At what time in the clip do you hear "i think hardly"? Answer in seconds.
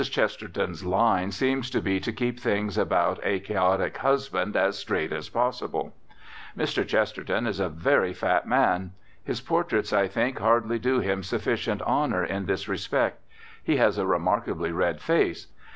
9.93-10.79